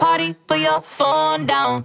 [0.00, 1.84] party, put your phone down.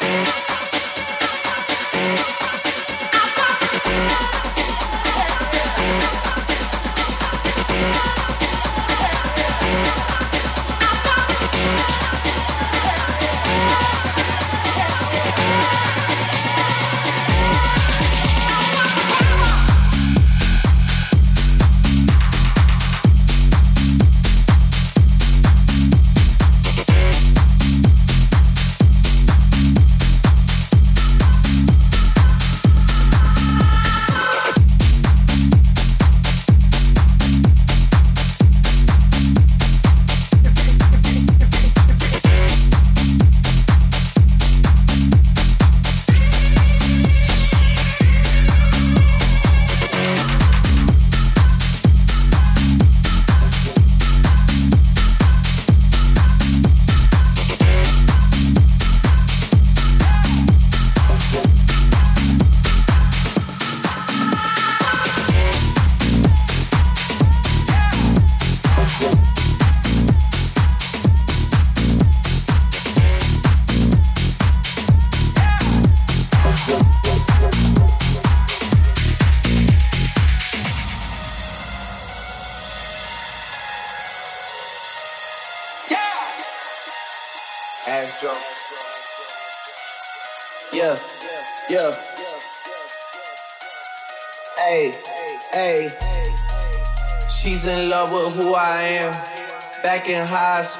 [0.00, 0.28] In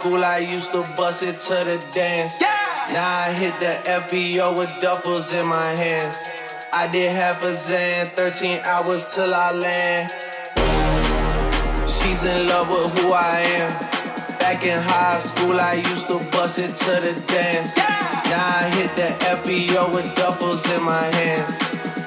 [0.09, 2.41] school, I used to bust it to the dance.
[2.41, 2.49] Yeah.
[2.93, 6.17] Now I hit the FBO with duffels in my hands.
[6.73, 10.11] I did half a Zan, 13 hours till I land.
[11.87, 13.71] She's in love with who I am.
[14.39, 17.77] Back in high school, I used to bust it to the dance.
[17.77, 18.23] Yeah.
[18.31, 21.53] Now I hit the FBO with duffels in my hands.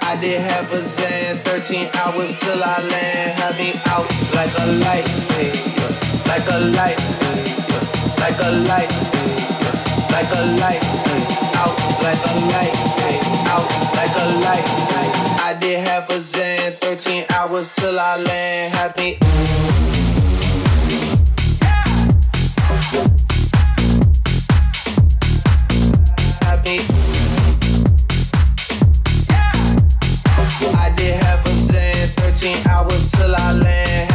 [0.01, 3.39] I did half a Zan, 13 hours till I land.
[3.39, 5.53] Had me out like a light, hey,
[6.25, 7.50] like a light
[8.21, 9.39] like a light, eh,
[10.13, 11.73] like a light, eh, out
[12.05, 12.75] like a light,
[13.09, 13.65] eh, out
[13.97, 14.67] like a light.
[15.41, 18.73] I did half a Zan, 13 hours till I land.
[18.75, 19.17] Happy.
[30.83, 34.10] I did half a Zan, 13 hours till I land.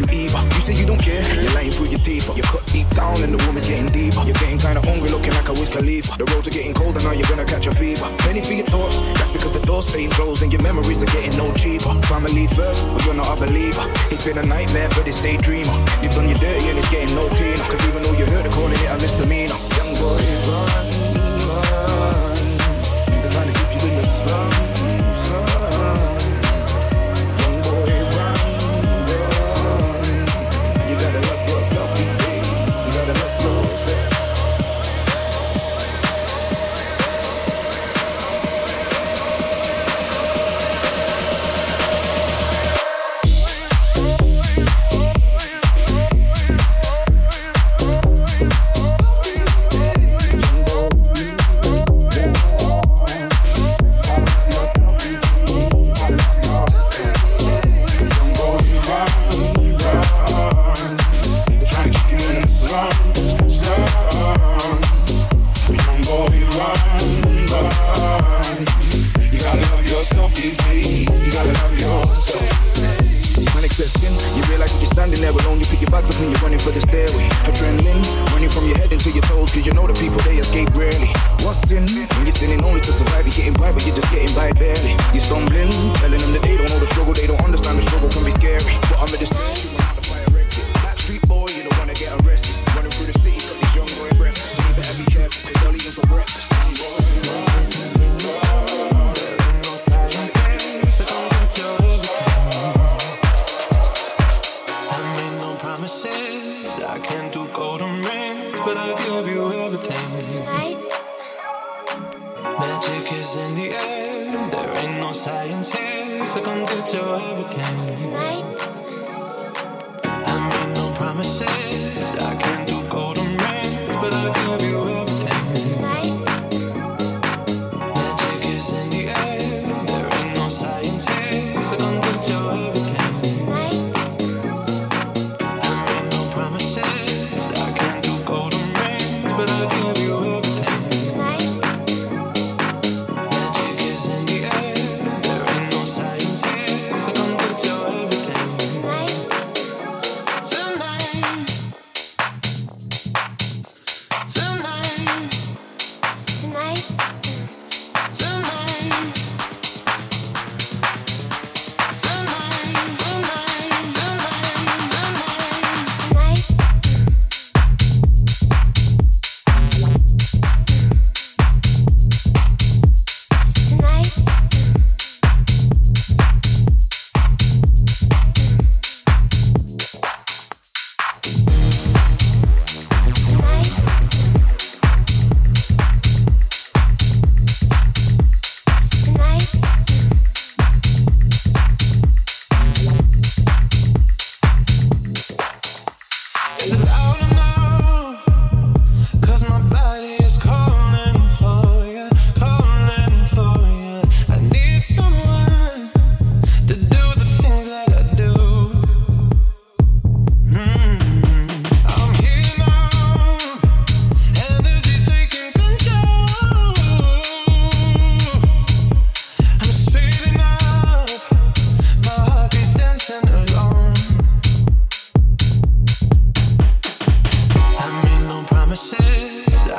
[0.00, 0.42] Love you either.
[0.54, 2.26] You say you don't care, you're lying through your teeth.
[2.26, 4.22] But You're cut deep down and the woman's getting deeper.
[4.24, 6.16] You're getting kinda hungry, looking like a Wiz Khalifa.
[6.18, 8.06] The roads are getting colder, now you're gonna catch a fever.
[8.18, 11.36] Penny for your thoughts, that's because the door's staying closed and your memories are getting
[11.36, 11.92] no cheaper.
[12.06, 13.86] Family first, but you're not a believer.
[14.10, 15.76] It's been a nightmare for this daydreamer.
[16.02, 16.15] You've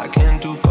[0.08, 0.67] I can't do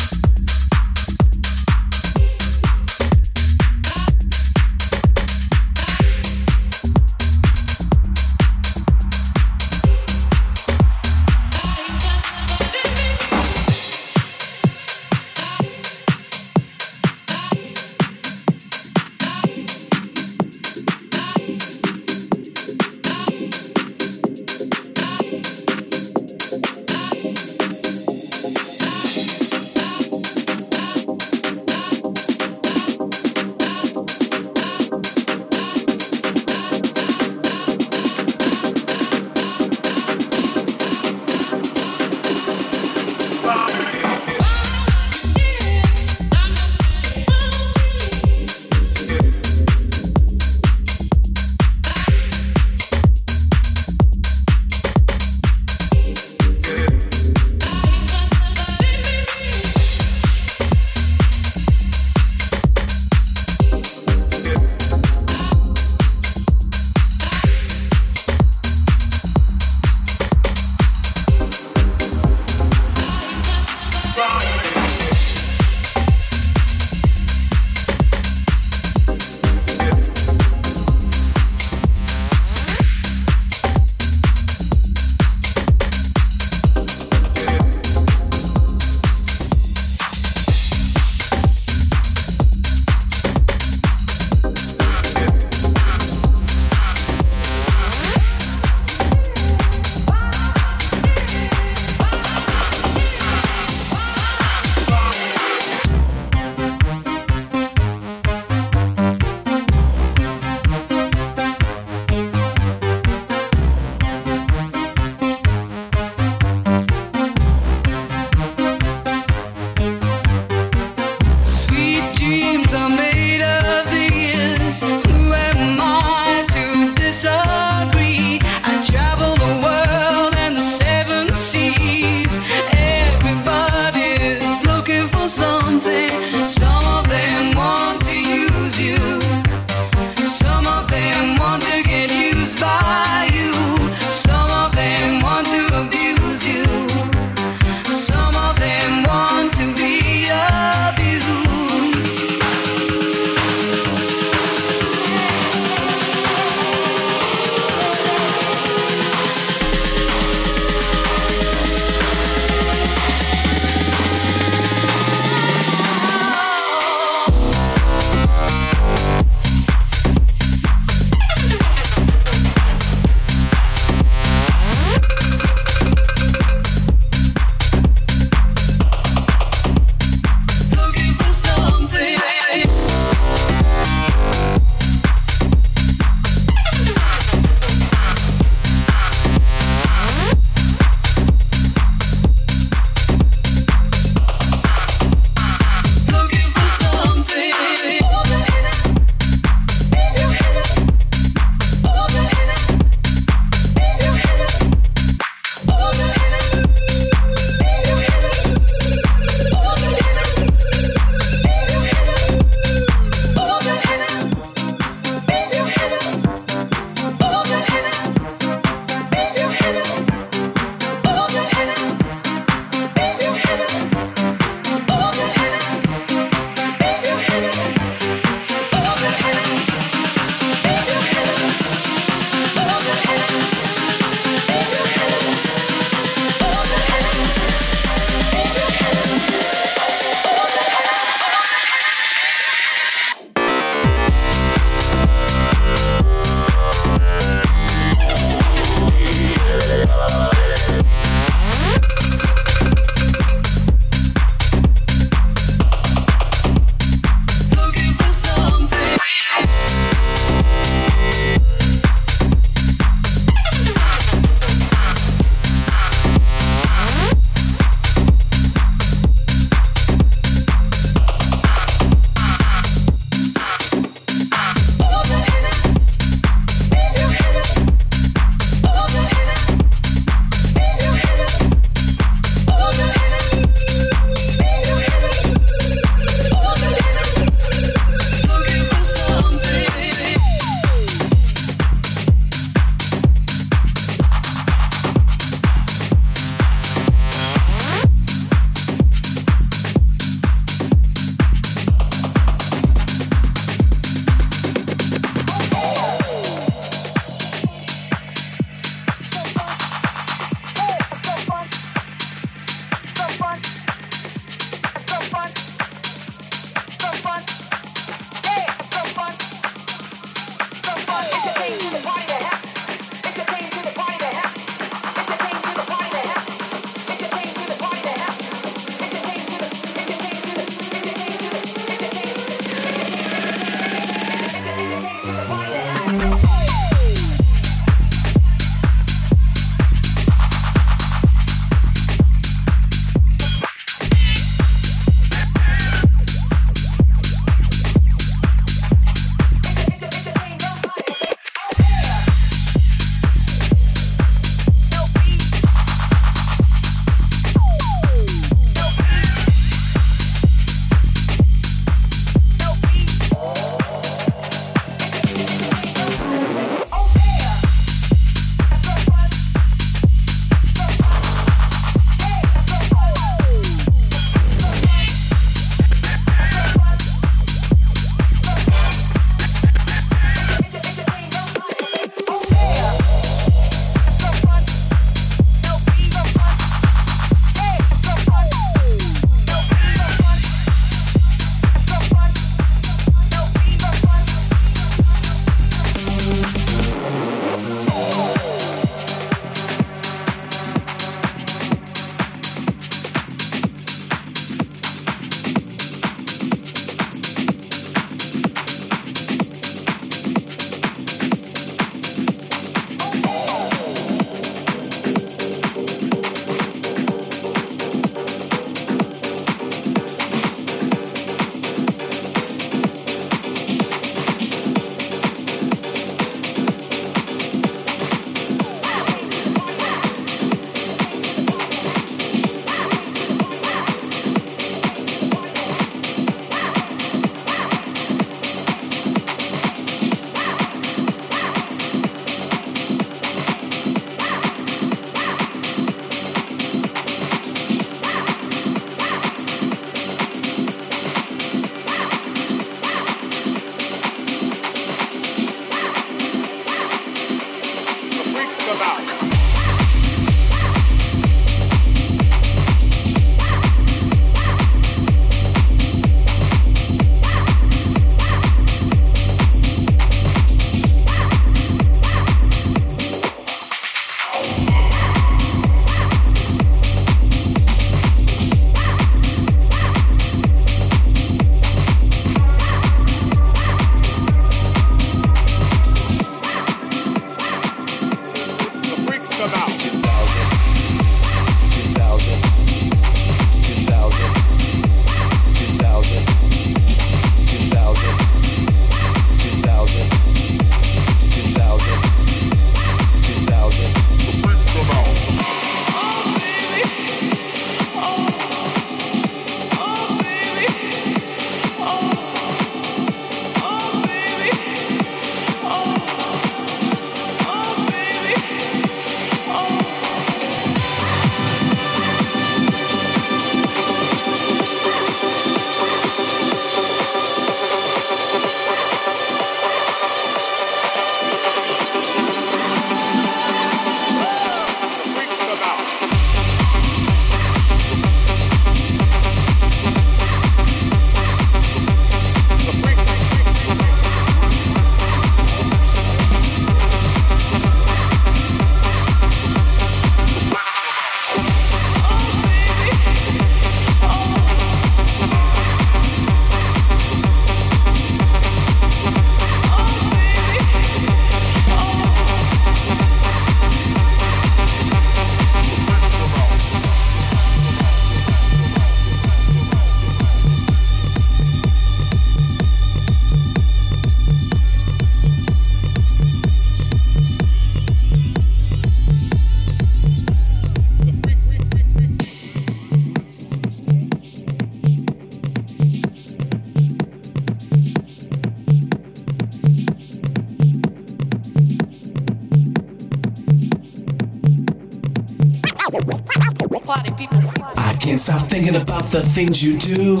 [598.90, 600.00] the things you do.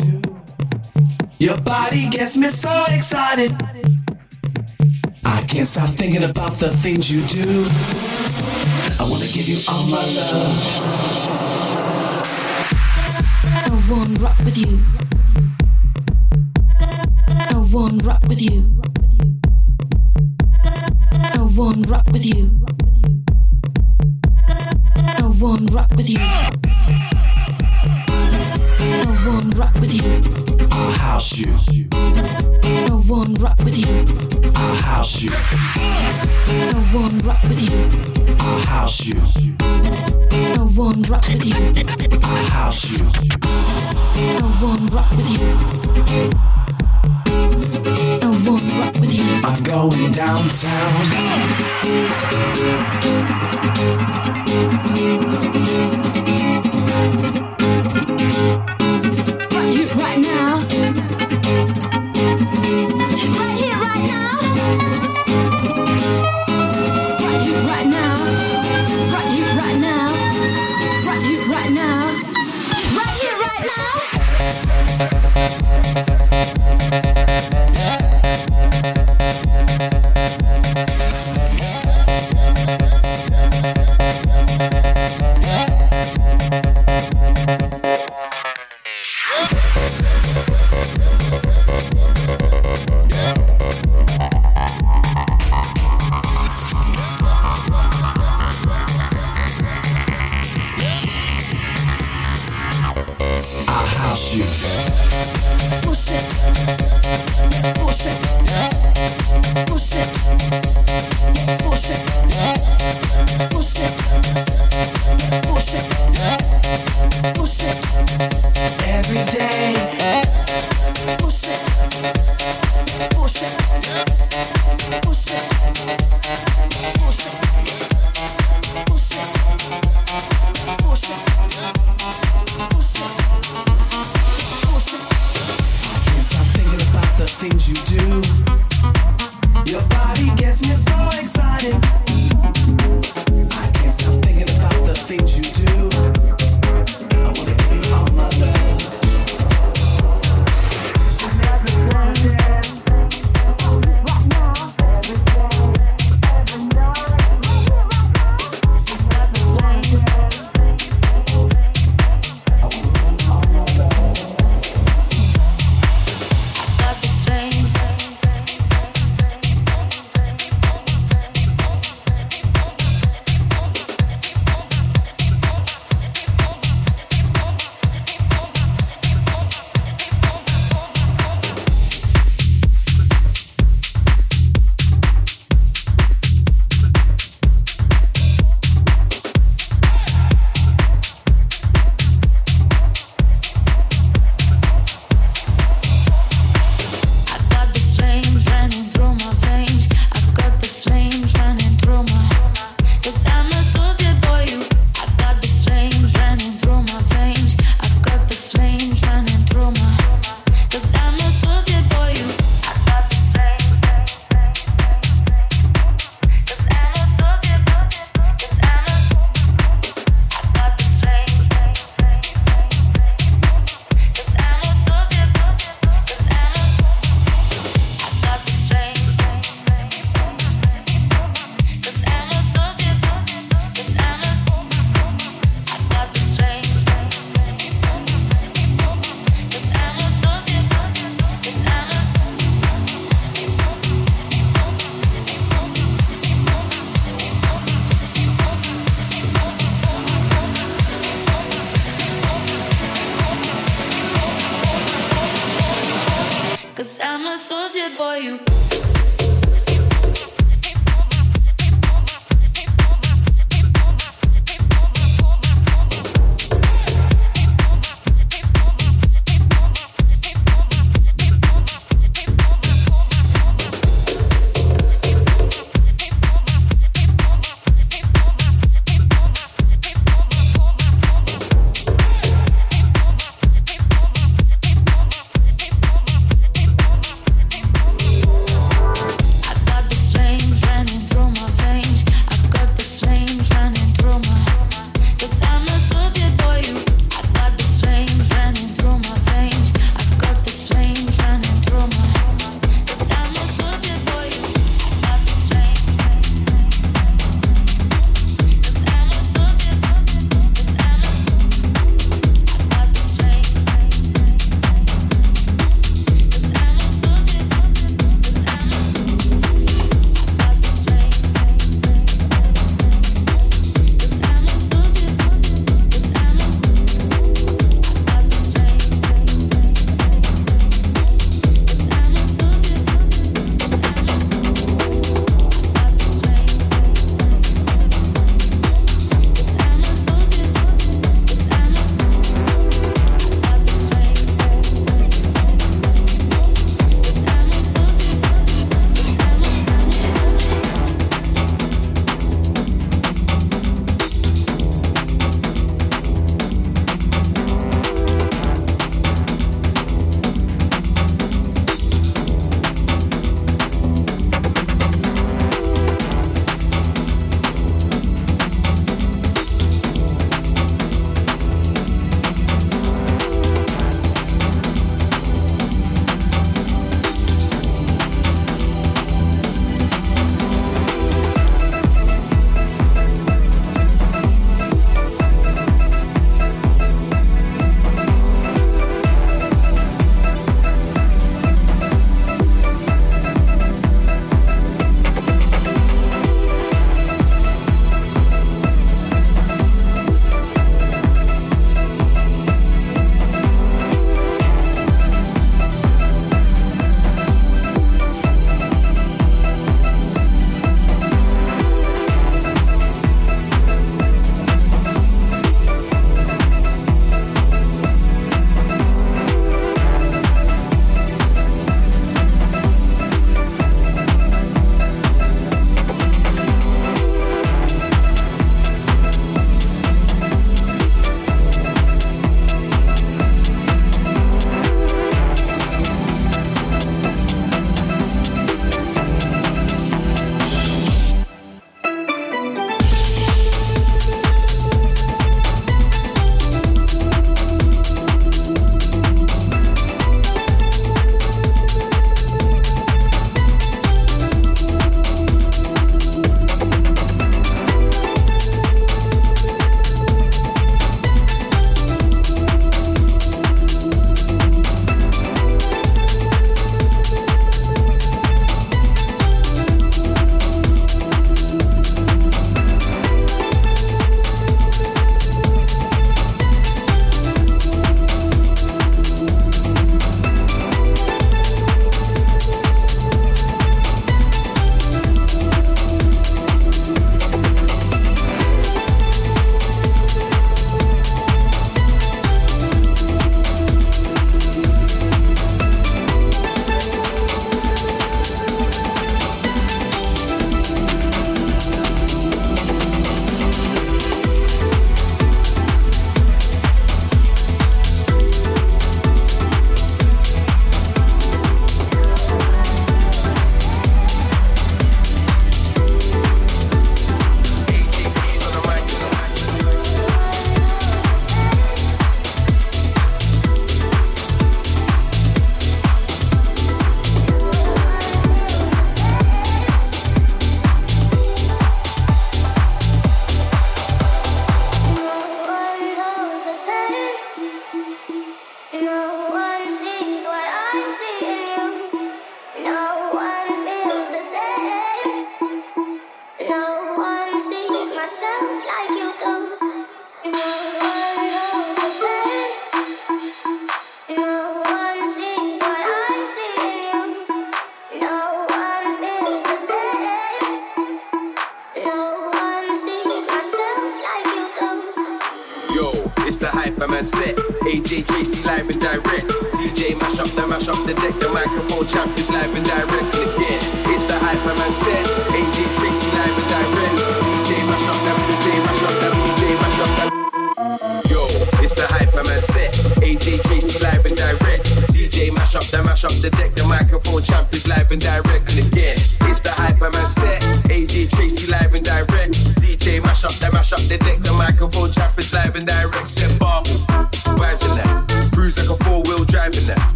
[1.38, 3.52] Your body gets me so excited.
[5.24, 7.66] I can't stop thinking about the things you do.
[8.98, 10.78] I wanna give you all my love.
[13.44, 14.78] I wanna rock with you.
[17.28, 18.77] I wanna rock with you.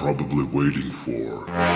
[0.00, 1.69] probably waiting for.